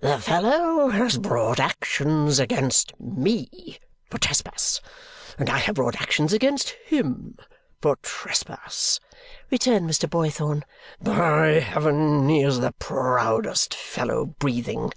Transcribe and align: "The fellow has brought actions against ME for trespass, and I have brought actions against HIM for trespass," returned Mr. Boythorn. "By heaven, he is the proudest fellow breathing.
"The 0.00 0.18
fellow 0.18 0.90
has 0.90 1.16
brought 1.16 1.58
actions 1.58 2.38
against 2.38 2.92
ME 3.00 3.78
for 4.10 4.18
trespass, 4.18 4.78
and 5.38 5.48
I 5.48 5.56
have 5.56 5.76
brought 5.76 5.98
actions 6.02 6.34
against 6.34 6.74
HIM 6.84 7.38
for 7.80 7.96
trespass," 8.02 9.00
returned 9.50 9.88
Mr. 9.88 10.06
Boythorn. 10.06 10.64
"By 11.00 11.60
heaven, 11.60 12.28
he 12.28 12.42
is 12.42 12.60
the 12.60 12.72
proudest 12.72 13.72
fellow 13.74 14.26
breathing. 14.26 14.92